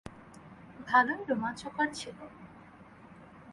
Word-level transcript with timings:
ভালোই 0.87 1.21
রোমাঞ্চকর 1.29 1.87
ছিল। 1.93 2.17